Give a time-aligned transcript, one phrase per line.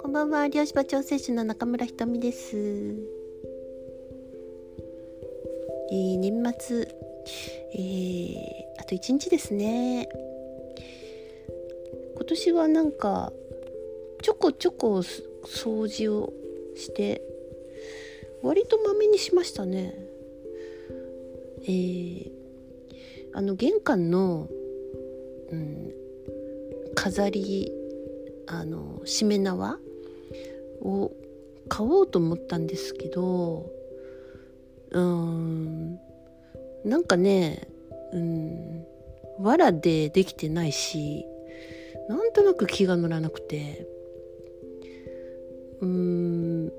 [0.00, 6.88] こんばんは漁師場調整士の中村ひとみです、えー、年末、
[7.74, 8.34] えー、
[8.78, 10.08] あと1日ですね。
[12.14, 13.34] 今年はなんか
[14.22, 15.02] ちょこちょこ
[15.44, 16.32] 掃除を
[16.74, 17.20] して
[18.42, 19.94] 割とまめにしましたね。
[21.64, 22.33] えー、
[23.34, 24.48] あの玄関の、
[25.50, 25.92] うん、
[26.94, 27.72] 飾り
[28.46, 29.78] あのしめ縄
[30.80, 31.10] を
[31.68, 33.66] 買おうと思ったんですけど
[34.92, 35.98] うん
[36.84, 37.66] なんかね
[38.12, 38.86] うん
[39.40, 41.26] 藁でできてないし
[42.08, 43.86] なんとなく気が乗らなくて
[45.80, 46.72] うん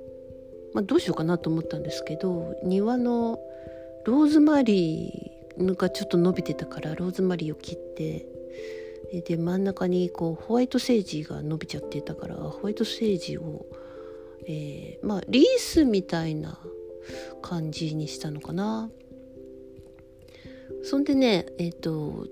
[0.74, 3.40] まあどうしようかなと思ったんですけど庭の
[4.06, 8.28] ローズマリーがちょっと伸びてたからローズマリーを切って
[9.22, 13.66] で真ん中にこうホワイトセージが伸びちゃってたからホワイトセージを、
[14.48, 16.60] えー、まあリースみたいな
[17.42, 18.90] 感じにしたのかな。
[20.84, 22.28] そんでねえっ、ー、と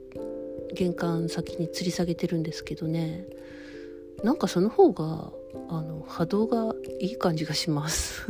[0.73, 3.25] 玄関先に吊り下げてるんですけどね
[4.23, 5.31] なんかその方が
[5.69, 8.25] あの波動がいい感じがします。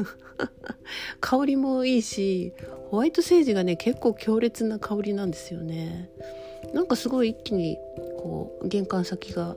[1.21, 2.53] 香りもいいし
[2.89, 6.09] ホワイトセージがね結構強烈な香りなんですよね。
[6.73, 7.77] なんかすごい一気に
[8.17, 9.55] こう玄関先が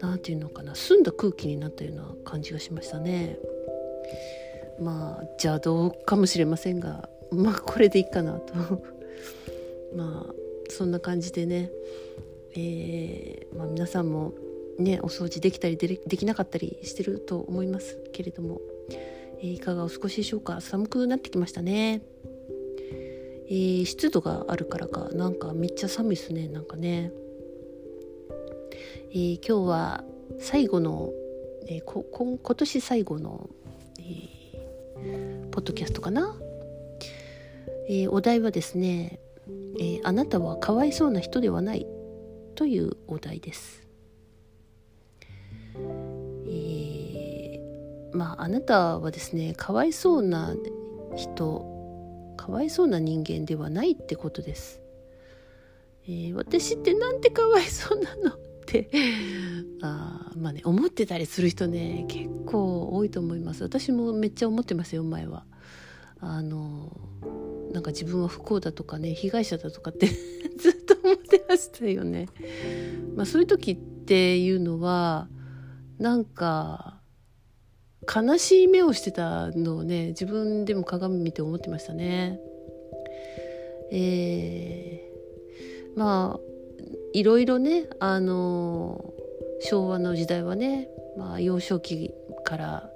[0.00, 3.38] 何て言うのかな澄んだ空気になったような感じがしましたね。
[4.80, 8.54] まあ邪道かもしれませんがまあこれでいいかなと。
[9.94, 10.34] まあ
[10.68, 11.70] そんな感じでね。
[12.58, 14.32] えー、まあ、皆さんも
[14.78, 18.60] ねお掃除できたりできなかったりしてると思いますけれども、
[19.40, 20.60] えー、いかがお過ごしでしょうか？
[20.60, 22.02] 寒くなってきましたね、
[23.48, 25.08] えー、湿度があるからか。
[25.12, 26.48] なんかめっちゃ寒いですね。
[26.48, 27.12] なんかね、
[29.10, 30.04] えー、今日は
[30.38, 31.12] 最後の、
[31.68, 33.48] えここ今年最後の、
[33.98, 36.36] えポッドキャストかな、
[37.88, 39.20] えお題はですね、
[39.80, 41.86] えあなたはかわいそうな人ではない
[42.56, 43.85] というお題です。
[46.48, 47.60] え
[48.12, 50.54] まああなたはですねかわいそうな
[51.16, 51.76] 人
[52.36, 54.80] かわいそうな人間ではないってことです。
[56.08, 58.88] えー、私ってなんてかわいそうなのって
[59.82, 63.64] あまあね思ってたりする人ね結構多いと思います。
[63.64, 65.44] 私もめっちゃ思ってますよ前は。
[66.20, 66.96] あの
[67.72, 70.06] なんか自分は不幸だとかね被害者だとかって
[70.58, 72.28] ずっと思ってましたよね。
[73.14, 75.28] まあそういう時っていうのは
[75.98, 77.00] なんか
[78.14, 82.38] 悲しい目をしてたのをね自分でも鏡見て思ってましたね。
[83.90, 86.40] えー、まあ
[87.12, 89.12] いろいろねあの
[89.60, 92.12] 昭和の時代はね、まあ、幼少期
[92.44, 92.90] から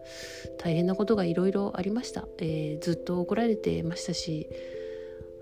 [0.58, 4.48] 大変なことがいろいろありました、えー、ずっと怒られてましたし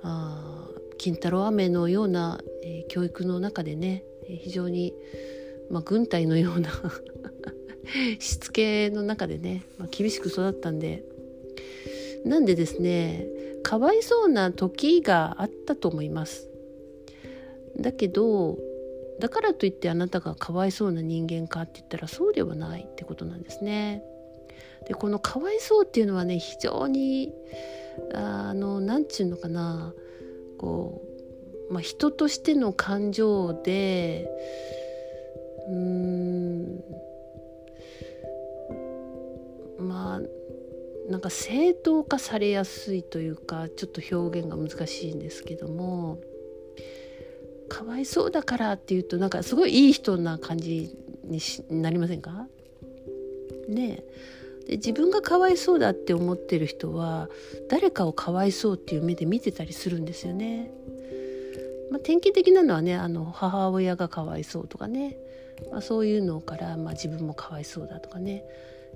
[0.02, 4.94] あ金太郎飴のような、えー、教育の中でね非常に、
[5.70, 6.70] まあ、軍隊のような
[8.18, 11.04] しつけの中でね、まあ、厳しく育ったんで。
[12.24, 13.26] なんでですね
[13.62, 16.48] かわいそうな時があったと思います。
[17.78, 18.58] だけど
[19.20, 24.02] だからといってあなたがかわいそうな人間かって言ったらそうではないってことなんですね。
[24.86, 27.32] でこのかわいそうっていうのはね非常に
[28.14, 29.92] あの何て言うのかな
[30.56, 31.02] こ
[31.68, 34.28] う、まあ、人としての感情で
[35.68, 36.84] うーん
[39.78, 46.18] まあなんか正当化されやすいというかちょっと表現が難しいんですけども
[47.68, 50.94] かわいそうだからっていうとなんかすごいいい人な感じ
[51.24, 51.40] に
[51.70, 52.46] なりませんか？
[53.68, 54.02] ね
[54.66, 57.28] で自分がかわいそうだって思ってる人は
[57.70, 60.70] 誰かをかわいそうっていう目で見てたりするんですよね。
[61.90, 65.16] まあ、典型的なのはねあの母親がかわいそうとかね、
[65.70, 68.44] まあ、そういうのから、まあ、自分もかわいそうだとかね。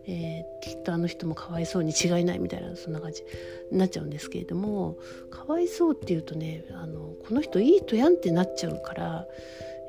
[0.06, 3.22] えー、きっとあの人もかわいそうに違いないみたいなそんな感じ
[3.70, 4.99] になっちゃうんですけれども
[5.31, 9.26] かわいそうっていうとねあのこの人いい人やんってなっちゃうから、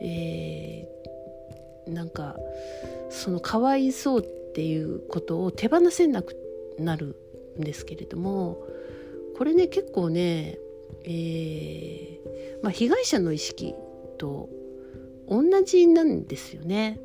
[0.02, 2.36] えー、なんか
[3.10, 4.24] そのかわいそうっ
[4.54, 6.36] ていうことを手放せなく
[6.78, 7.16] なる
[7.60, 8.64] んですけれども
[9.38, 10.58] これね結構ね、
[11.06, 13.74] えーまあ、被害者の意識
[14.18, 14.50] と
[15.28, 17.00] 同じなんですよね。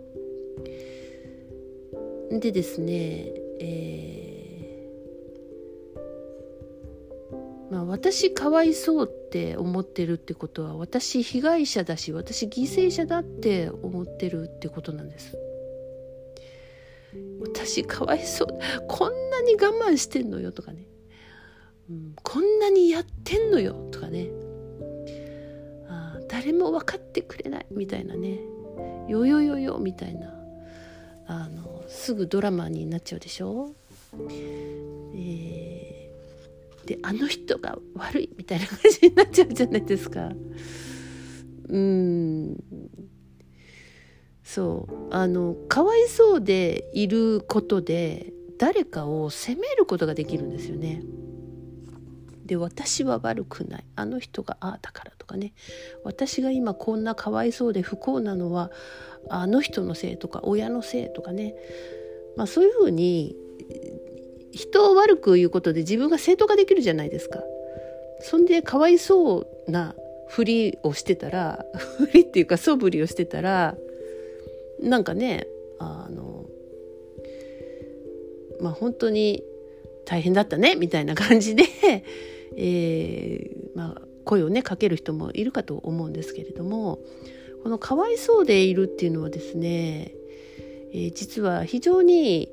[2.30, 3.98] でですね、え
[7.70, 15.36] まあ、私かわいそうって思ってるってことは私被害者だし私犠牲者だって思ってるってことなんです。
[17.40, 18.48] 私かわいそう
[18.88, 20.86] こんなに我慢してんのよとかね、
[21.88, 24.28] うん、こんなにやってんのよとかね。
[25.88, 28.38] あ誰も分かってくれないみたいなね。
[29.08, 30.37] よよよよみたいな。
[31.28, 33.74] あのすぐドラマになっちゃうでしょ、
[35.14, 40.30] えー、であの人が悪いみたいな感じになっちゃうじゃないですか。
[41.68, 42.56] うん。
[44.42, 45.14] そう。
[45.14, 51.02] あのかわいそうでいることで誰かを責めることができるんですよね。
[52.46, 53.84] で私は悪くない。
[53.96, 55.52] あの人がああだからとかね。
[56.04, 58.70] 私が今こんなかわいそうで不幸なのは
[59.30, 61.54] あの人のせいとか親のせいとかね、
[62.36, 63.36] まあ、そういうふうに
[64.52, 67.42] 人を悪く言うことで自分が正当化できるじゃないですか。
[68.20, 69.94] そんでかわいそうな
[70.26, 73.76] ふりをしてたら ふりっていうか素振りをしてたら
[74.80, 75.46] なんかね
[75.78, 76.46] あの
[78.60, 79.44] まあ本当に
[80.04, 81.64] 大変だったねみたいな感じで、
[82.56, 86.98] えー、まあ、声をねかける人もいるかと思うんですけれども
[87.62, 90.12] このかわいそうでいるっていうのはですね、
[90.92, 92.50] えー、実は非常に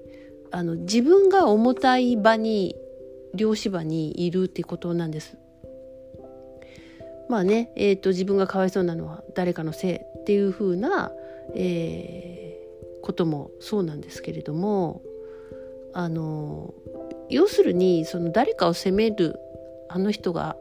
[0.51, 2.75] あの自分が重たい場に
[3.33, 5.37] 漁師場にいるっていうことなんです。
[7.27, 11.11] まあね、えーと、自分がかわいそうなのは誰かのせいっていうふうな、
[11.55, 15.01] えー、こともそうなんですけれども
[15.93, 16.73] あの
[17.29, 19.39] 要するにその誰かを責める
[19.89, 20.55] あの人が、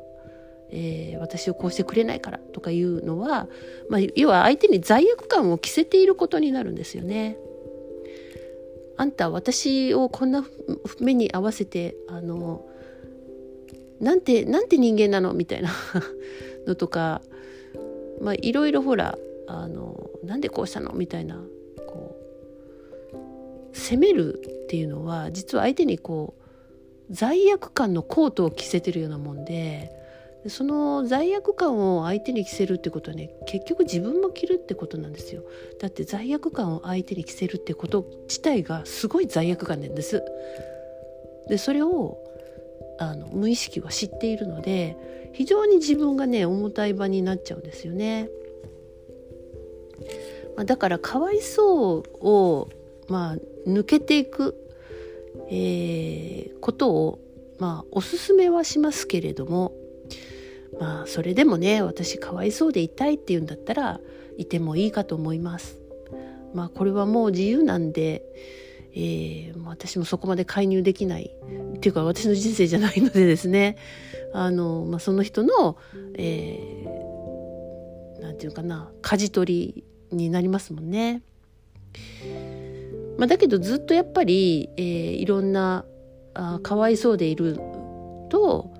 [0.76, 3.47] えー、私をこうしてくれないからとかいうのは、
[3.88, 7.38] まあ、要は相手に罪悪感を着せていることになるんですよね。
[8.97, 10.44] あんた私をこんな
[11.00, 12.67] 目に合わせてあの
[14.00, 15.71] なんてなんて人間なのみたいな
[16.67, 17.23] のとか
[18.21, 21.44] まあいろいろほらあのなんでこうしたのみたいな
[21.88, 22.17] こ
[23.73, 26.44] う責めるっていうのは実は相手にこう
[27.11, 30.03] 罪悪感のコートを着せてるようなもんで
[30.49, 35.43] その罪悪感を相手に着せるってことはね結局自分も着るってことなんですよ。
[35.81, 40.23] だって罪悪感を相手に着せるってこと自体がすごい罪悪感なんです。
[41.49, 42.19] でそれを
[42.99, 48.29] あの無意識は知っているので非常に自分がね重たい場になっちゃうんですよね、
[50.56, 52.69] まあ、だからかわいそうを
[53.08, 53.37] まあ
[53.69, 54.61] 抜けていく
[55.49, 57.19] えー、ことを、
[57.58, 59.73] まあ、おすすめはしますけれども、
[60.81, 64.00] まあ、それでもね、私かわいそうでいたいっていうんだったら、
[64.37, 65.79] いてもいいかと思います。
[66.55, 68.23] まあ、これはもう自由なんで、
[68.94, 71.31] えー、私もそこまで介入できない
[71.76, 73.76] っていうか私の人生じゃないのでですね
[74.32, 75.76] あの、まあ、その人の、
[76.15, 79.75] えー、なんていうかな舵取
[80.11, 81.23] りになりますもんね。
[83.19, 85.85] まあ、だけどずっとやっぱり、えー、いろんな
[86.35, 87.59] あかわいそうでいる
[88.29, 88.74] と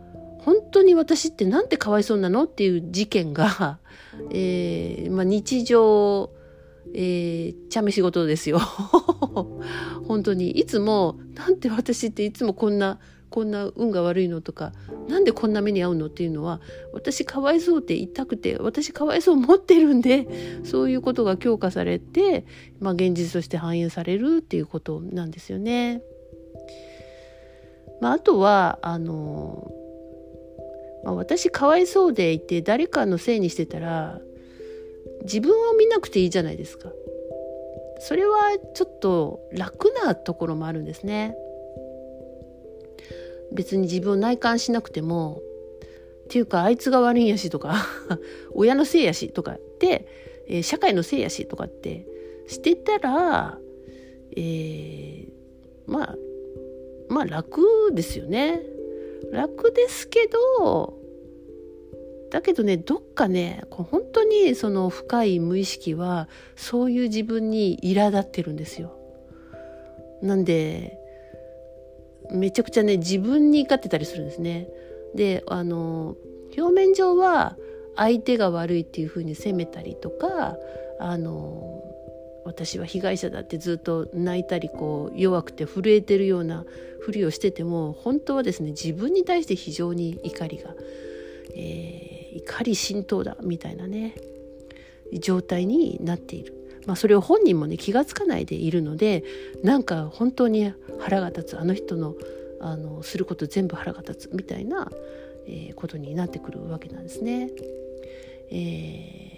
[0.45, 3.79] 本当に私ってなんてかわいそうなのっていう事件が、
[4.31, 6.31] えーまあ、日常、
[6.93, 8.59] えー、茶飯事ですよ
[10.07, 13.01] 本当にいつもなんて私っていつもこんな
[13.31, 14.73] こんな運が悪いのとか
[15.09, 16.61] なんでこんな目に遭うのっていうのは
[16.93, 20.29] 私かわいそうって言いたくて私かわいそう思ってるんで
[20.63, 22.45] そういうことが強化されて、
[22.79, 26.03] まあ、現実として反映されるっていうことなんですよね。
[28.01, 29.73] まあ、あとはあの、
[31.05, 34.21] まあ、私かわいそうでいて誰かのせいにしてたら
[35.23, 36.91] 自分を見なくていいじゃないですか。
[38.01, 41.37] それはちょっと楽なところもあるんですね。
[43.53, 45.41] 別に自分を内観しなくても
[46.25, 47.87] っていうかあいつが悪いんやしとか
[48.53, 50.07] 親のせいやしとかって、
[50.49, 52.07] えー、社会のせいやしとかって
[52.47, 53.59] してたら、
[54.37, 55.29] えー、
[55.87, 56.17] まあ
[57.09, 58.63] まあ楽ですよね
[59.33, 60.99] 楽ですけど
[62.31, 68.99] だけどねどっかね本当にその深い無意識はそういう自分に苛立ってるんですよ。
[70.21, 70.99] なんで
[72.31, 74.69] めちゃくちゃね自分に怒ってたりするんですね。
[75.15, 76.17] であの
[76.57, 77.57] 表面上は
[77.95, 80.57] 相手が悪いっていうふうに責めたりとか
[80.99, 81.84] あの
[82.45, 86.65] 私は被害者だってずっと泣いたりこう弱くて震えてるような
[87.01, 90.75] ふりをしてても本当はですね自分に対して非常に怒りが、
[91.55, 94.15] えー、怒り浸透だみたいなね
[95.21, 96.55] 状態になっている。
[96.87, 99.25] まあ、それを本人もね気が付かないでいるので
[99.63, 102.15] なんか本当に腹が立つあの人の
[102.61, 104.91] あのすること全部腹が立つみたいな
[105.47, 107.51] えー、ことになってくるわけなんですね。
[108.51, 109.34] えー、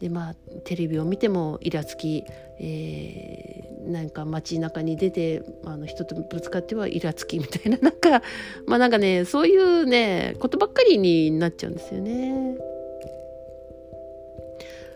[0.00, 0.34] でまあ
[0.64, 2.24] テレビを見てもイラつき、
[2.58, 8.22] えー、なんか街中に出てあの人とぶつかってはイラつきみたいな なんか
[8.66, 12.56] まあなんかねそういうねことばっかりになっちゃうんですよね。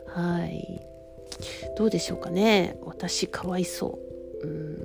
[0.07, 0.87] はい。
[1.78, 2.76] どうでしょうかね。
[2.83, 3.99] 私かわいそ
[4.42, 4.47] う。
[4.47, 4.76] うん。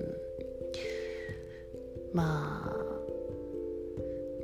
[2.14, 2.85] まあ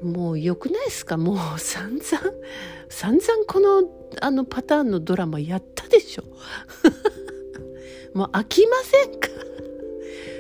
[0.02, 1.18] もう良くないですか？
[1.18, 2.34] もう散々
[2.90, 3.90] 散々この
[4.22, 6.24] あのパターンのドラマやったでしょ。
[8.14, 9.28] もう飽きませんか？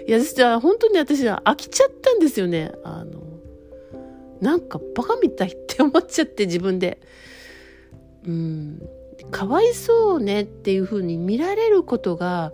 [0.08, 2.72] いや実は本当に私は飽きちゃったんですよね。
[2.84, 3.22] あの
[4.42, 7.00] なんかバカみたいって思っちゃって自分で。
[8.26, 8.82] うん。
[9.30, 12.54] かわいそうねっていう風に見られることが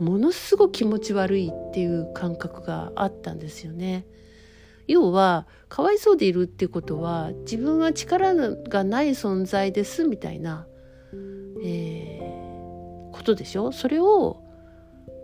[0.00, 4.04] ものすごく気持ち悪いっていう感覚があったんですよね。
[4.88, 10.66] 要はかわいそうでいるってことは自分は力がない存在ですみたいな、
[11.64, 13.72] えー、ことでしょ？
[13.72, 14.42] それを、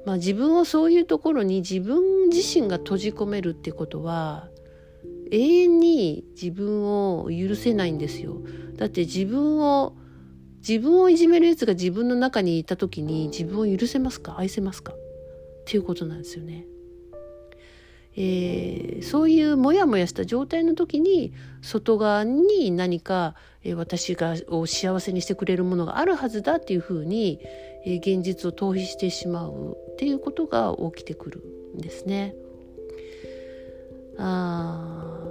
[0.07, 4.49] まあ、自分をそういうところに自分自身が閉じ込めるってことは
[5.31, 8.39] 永遠に自分を許せないんですよ。
[8.77, 9.95] だって自分を
[10.67, 14.37] 自分をいじめるやつが自分の中にいた時に自分を許せますか？
[14.39, 14.93] 愛せますか？
[14.93, 14.97] っ
[15.67, 16.67] ていうことなんですよね。
[18.17, 27.41] えー、そういうモヤモヤした状態の時に外側に何か、えー、私がを幸せにしてくれるものがあるはずだっていうふうに、
[27.85, 31.43] えー、現実を逃避してしまうっていうことが起きてくる
[31.77, 32.35] んですね。
[34.19, 35.29] あ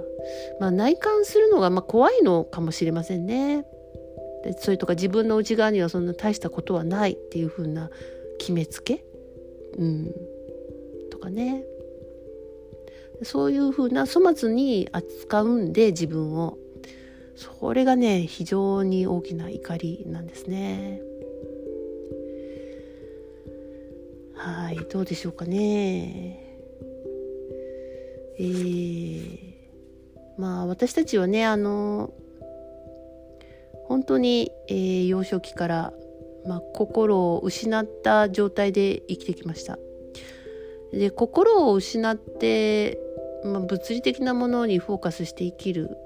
[0.60, 3.66] まあ内観するのがまあ怖いのかもしれませんね。
[4.44, 7.90] でそれとか自分の内側にはそんな大したことはないっていうふうな
[8.38, 9.04] 決めつけ、
[9.76, 10.14] うん、
[11.10, 11.64] とかね。
[13.22, 16.58] そういうふうな粗末に扱うんで自分を。
[17.38, 21.00] それがね非常に大きな怒りなんですね。
[24.34, 26.44] はいどうでしょうかね。
[28.40, 29.38] えー、
[30.36, 32.12] まあ私たちはねあの
[33.86, 35.92] 本当に、えー、幼少期から、
[36.46, 39.78] まあ、心を失った状態で生きてきました。
[40.92, 42.98] で心を失って
[43.44, 45.96] まあ、物理的なものにフォーカスして生きる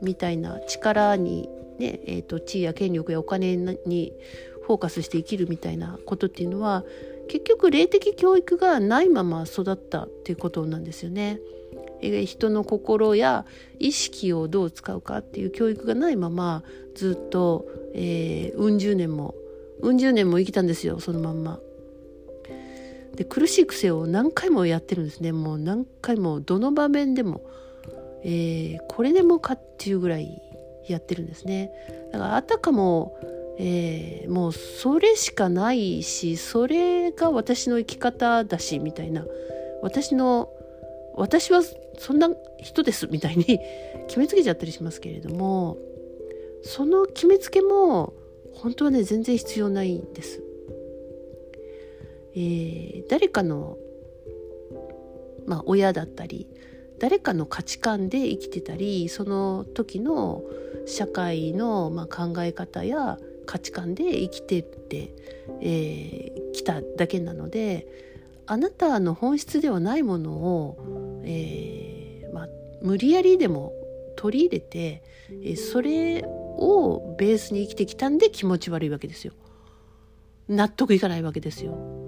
[0.00, 1.48] みたいな力に
[1.78, 4.12] ね、えーと、地位や権力やお金に
[4.66, 6.84] フォーカスして生きるみたいなことっていうのは
[7.28, 11.40] 結局霊的教育がないまま育ったっていうことなんですよね。
[12.26, 13.46] 人の心や
[13.78, 16.64] 意識をどう使うかっていう教育がないまま
[16.96, 19.34] ずっと、うん十年も
[19.80, 21.60] うん十年も生きたんですよそのまんま。
[23.22, 25.30] で苦しい癖を何回もやってるんですね。
[25.30, 27.40] もう何回もどの場面でも、
[28.24, 30.42] えー、これでもかっていうぐらい
[30.88, 31.70] やってるんですね。
[32.12, 33.16] だからあたかも、
[33.58, 39.24] えー、もうそれしかないしそれが私の生き方だしみたいな。
[39.82, 40.50] 私の
[41.14, 41.62] 私は
[41.98, 43.60] そんな人ですみたいに
[44.08, 45.76] 決めつけちゃったりしますけれども
[46.62, 48.14] その決めつけも
[48.54, 50.42] 本当はね全然必要ないんです。
[52.34, 53.76] えー、誰かの、
[55.46, 56.48] まあ、親だったり
[56.98, 60.42] 誰かの価値観で生きてたりその時の
[60.86, 65.12] 社会の、まあ、考え方や価値観で生きてってき、
[65.62, 67.86] えー、ただけなので
[68.46, 72.48] あなたの本質ではないものを、えーまあ、
[72.82, 73.72] 無理やりでも
[74.16, 79.32] 取り入れて、えー、それをベースに生きてきたんで気持ち悪いわけですよ。
[80.48, 82.01] 納得いかないわけですよ。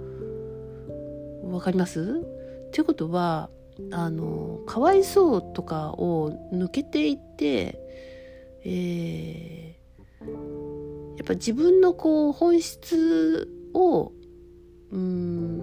[1.55, 2.23] わかります？
[2.69, 3.51] っていうことは
[3.91, 7.81] あのかわいそうとかを抜けていって、
[8.65, 10.27] えー、
[11.17, 14.13] やっぱ自分のこう本質を
[14.91, 15.59] うん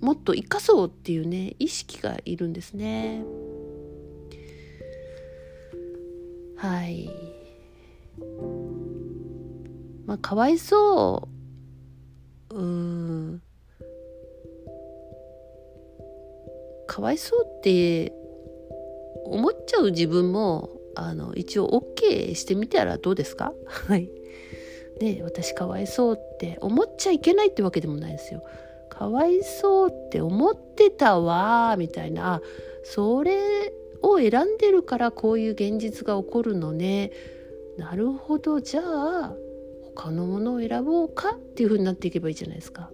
[0.00, 3.24] もっと生かそうっていうね意識がいるんですね。
[6.56, 7.10] はい。
[10.06, 11.28] まあかわいそ
[12.50, 13.42] ううん
[16.88, 18.12] かわいそうって
[19.24, 23.52] 思っちゃう自分もあの一応 OK してみたらどうですか？
[23.66, 24.10] はい。
[25.00, 28.42] ね私かわいそうって思っちゃいけないってわけでもないですよ。
[28.88, 32.42] かわいそうって思ってたわみたいなあ
[32.82, 37.12] それを選んでるからこういう現実が起こるのね
[37.76, 39.36] なるほどじゃあ
[39.94, 42.90] 他のものを選ぼうかっていう風になっていけばいいじゃないですか。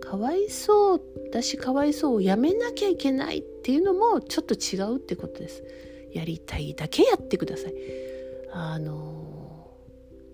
[0.00, 1.04] かかわいそうだ
[1.40, 5.62] しかわいそうをやめなきゃいけないっていうのもちょっと違うってことです。
[6.12, 7.74] やりたいだけやってください。
[8.52, 9.70] あの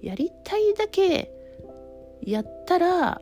[0.02, 1.30] やりたいだけ
[2.22, 3.20] やったら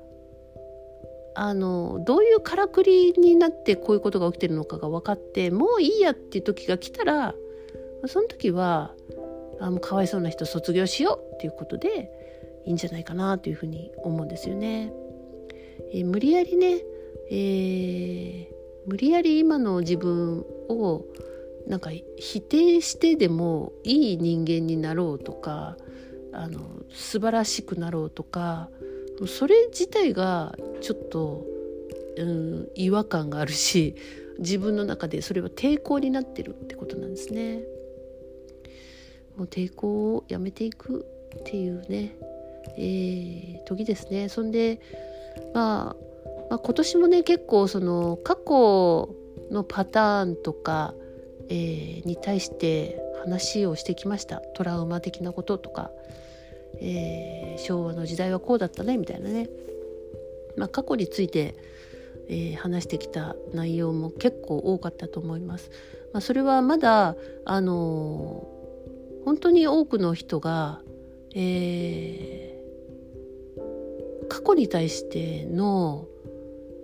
[1.35, 7.35] あのどういうからくりになってこういうことが起きてるのかが分かってもういいやっていう時が来たら
[8.07, 8.95] その時は
[9.61, 12.11] あもうかわいそうな人卒業しようっていうことで
[12.65, 14.93] いいんじゃないかなというふうに思うんですよね。
[15.93, 16.83] えー、無理やりね、
[17.31, 18.47] えー、
[18.87, 21.05] 無理やり今の自分を
[21.67, 25.77] なんか否定してでもいい人間になろうとか
[26.33, 26.61] あの
[26.93, 28.69] 素晴らしくなろうとか
[29.27, 31.45] それ自体がちょっと、
[32.19, 33.97] うん、違和感があるし
[34.39, 37.63] 自分の中でそれは抵抗になってるってことなんですね。
[39.37, 41.07] もう抵抗をやめていく
[41.41, 42.17] っていうね、
[42.77, 44.29] えー、時ですね。
[44.29, 44.81] そんで、
[45.55, 46.06] まあ、
[46.51, 49.15] まあ、今年もね結構その過去
[49.51, 50.95] のパターンとか、
[51.49, 55.91] えー、に対して話をしてきましたトラウマ的なこととか、
[56.81, 59.49] えー、昭和の時代はこうだったねみたいなね、
[60.57, 61.57] まあ、過去について、
[62.29, 65.71] えー、話してきた内容も結構多かったと思います。
[66.13, 68.49] まあ、それはまだあの
[69.25, 70.81] 本当に多くの人が、
[71.35, 76.07] えー、過去に対しての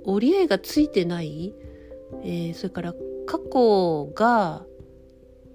[0.05, 1.55] 折り合いがついてない、
[2.23, 2.95] えー、それから
[3.27, 4.65] 過去が、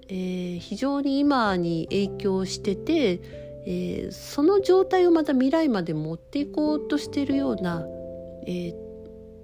[0.08, 3.20] えー、非常に今に影響してて、
[3.66, 7.86] えー、その状態をまた未来まで持っていこうとしているような、
[8.46, 8.74] え、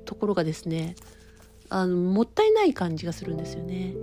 [0.04, 0.96] ところがですね
[1.68, 3.94] あのもったいない感じがするんですよね。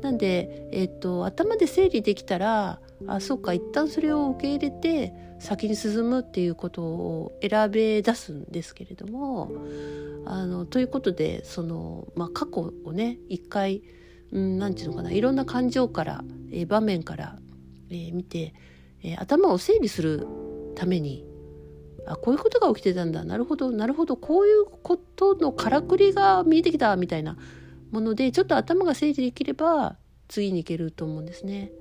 [0.00, 9.50] なんで、えーと、頭で整理できたらあそうか一旦それを受け入れて先に進むっていうことを選べ出すんですけれども
[10.24, 13.82] あのということでその、まあ、過去をね一回
[14.30, 17.36] 何、ん、て言うのかないろんな感情から、えー、場面から、
[17.90, 18.54] えー、見て、
[19.02, 20.28] えー、頭を整理する
[20.76, 21.26] ために
[22.06, 27.36] あこういうことが起きてたんだなるほどなるほどこういうことのからくりが見えてきたみたいな
[27.90, 29.96] ものでちょっと頭が整理できれば
[30.28, 31.72] 次に行けると思うんですね。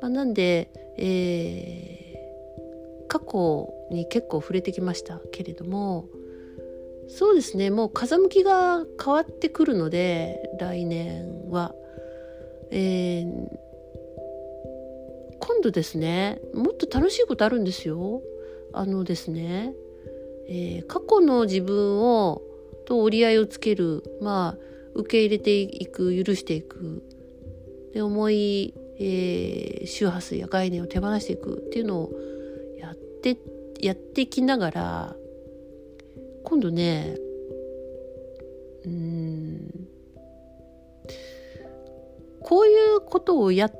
[0.00, 1.99] まあ、なんで、えー、
[3.10, 6.06] 過去に結構触れてきましたけれども
[7.08, 11.74] そうですねもう風向きが変わってくるので来年は、
[12.70, 13.58] えー、
[15.40, 18.22] 今度ですねもっと楽しいことあるんですよ。
[18.72, 19.74] あのですね、
[20.48, 22.40] えー、過去の自分を
[22.86, 24.58] と折り合いをつけるまあ
[24.94, 27.02] 受け入れていく許していく
[27.92, 32.12] で重い、えー、周波数や概念を手放していくっていうのを
[33.20, 33.38] って
[33.80, 35.16] やってきながら
[36.44, 37.16] 今度ね
[38.84, 39.88] うん
[42.40, 43.72] こういうことをやっ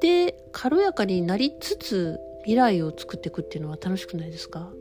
[0.00, 4.72] て軽やかになりつつ未来を作っていくっていうのは楽しくないですか？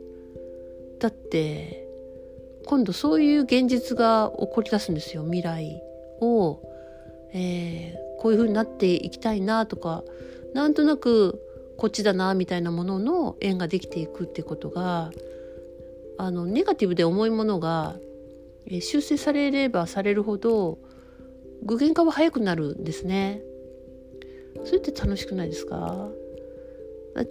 [0.99, 1.85] だって
[2.65, 5.81] 今度そういう現実が起こり出すんですよ未来
[6.21, 6.62] を、
[7.33, 10.03] えー、こういう風になっていきたいなとか
[10.53, 11.41] なんとなく
[11.79, 15.11] こっちだなみたいなものの縁ができていくってことが
[16.17, 17.95] あのネガティブで重いものが、
[18.81, 20.77] 修正されればされるほど
[21.63, 23.41] 具現化は早くなるんですね。
[24.65, 26.09] それって楽しくないですか？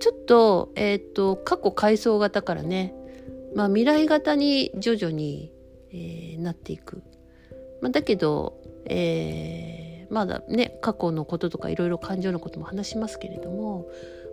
[0.00, 2.94] ちょっと,、えーと過去回想型からね
[3.54, 5.52] まあ、未来型に徐々に、
[5.90, 7.02] えー、なっていく。
[7.80, 13.86] まあ、だけど、えー、まだね過去のこととかいろいろ感情のことも話しますけれども、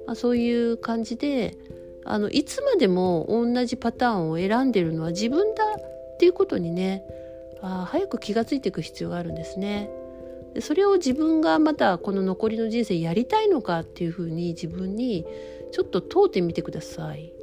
[0.06, 1.58] まあ、そういう感じで
[2.04, 7.04] あのいつまでも同じパターンを選んでるのは自分だっていうことにね
[7.62, 9.90] あ早く気が付いていく必要があるんですね。
[10.54, 15.26] でそれを自分がまたこの残りの人生やりたいのかっていうふうに自分に
[15.72, 17.34] ちょっと問うてみてください。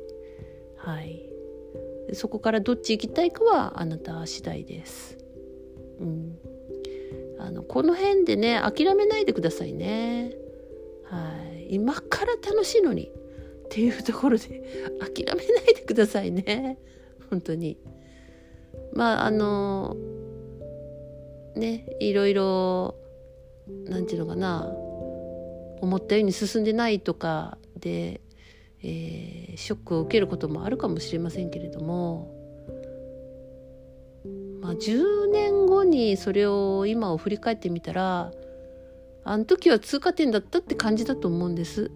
[0.76, 1.28] はい。
[2.14, 5.18] そこからどっち行きたいかはあなた次第です。
[6.00, 6.38] うん、
[7.38, 10.32] あのこの辺でね諦めないでくださいね。
[11.04, 14.46] はい、今から楽しいのにっていうところで
[15.00, 16.78] 諦めないでくださいね。
[17.30, 17.78] 本当に。
[18.94, 19.96] まああの
[21.56, 22.96] ねいろいろ
[23.86, 24.70] なんていうのかな。
[25.80, 28.20] 思ったように進んでないとかで
[28.84, 32.34] えー、ショックを受けることもあるかもしれませんけれども、
[34.60, 38.32] まあ、10年後にそれを今を振り返ってみたら
[39.24, 41.90] あの時は通過点だったって感じだと思うんです。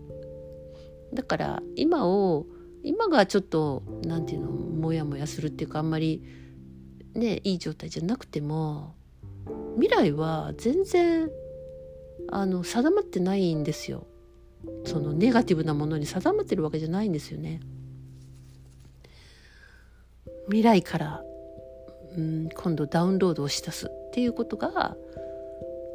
[1.13, 2.47] だから今を
[2.83, 6.23] 今がちょっと何て言うのモヤモヤするっていうかあんまり
[7.15, 8.95] ねいい状態じゃなくても
[9.75, 11.31] 未来は全然
[12.29, 14.07] あの定まってないんですよ。
[14.85, 17.61] そのネガティブなものに定まってるわけじゃないんですよね。
[20.47, 21.23] 未来から
[22.17, 24.97] うん今度ダウンロードをし出すっていうことが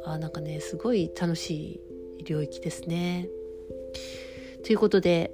[0.04, 1.80] あなんかねすごい楽し
[2.20, 3.28] い領域ですね。
[4.64, 5.32] ということで、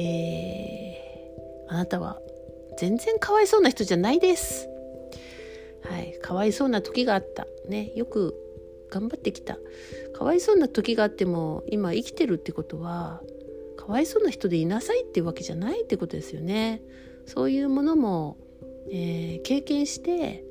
[0.00, 2.20] えー、あなたは
[2.78, 4.68] 全然かわいそうな人じゃないです。
[5.82, 7.46] はい、かわいそうな時があった。
[7.68, 8.34] ね、よく
[8.90, 9.58] 頑張ってきた。
[10.14, 13.20] かわいそうな時があっても今生きてるってことは
[13.76, 16.82] かわいそうな人でいなさいっていうわけじゃないってことですよね。
[17.26, 18.36] そういうものも
[18.90, 20.44] えー、経験して、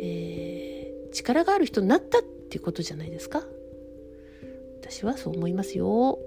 [0.00, 2.18] えー、力がある人になった
[2.52, 3.42] っていうことじゃないですか？
[4.82, 6.18] 私はそう思いますよ。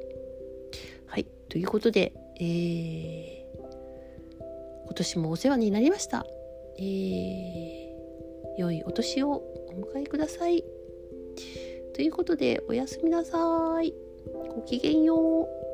[1.05, 1.27] はい。
[1.49, 3.63] ということで、えー、
[4.85, 6.25] 今年もお世話になりました、
[6.79, 7.93] えー、
[8.57, 10.63] 良いお年をお迎えください。
[11.93, 13.93] ということでおやすみなさい。
[14.49, 15.64] ごきげんよう。